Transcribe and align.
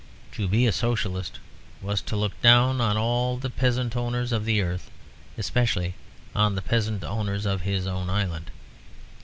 To 0.31 0.47
be 0.47 0.65
a 0.65 0.71
Socialist 0.71 1.37
was 1.79 2.01
to 2.01 2.15
look 2.15 2.31
down 2.41 2.81
on 2.81 2.97
all 2.97 3.37
the 3.37 3.51
peasant 3.51 3.95
owners 3.95 4.31
of 4.31 4.45
the 4.45 4.59
earth, 4.59 4.89
especially 5.37 5.93
on 6.33 6.55
the 6.55 6.63
peasant 6.63 7.03
owners 7.03 7.45
of 7.45 7.61
his 7.61 7.85
own 7.85 8.09
island. 8.09 8.49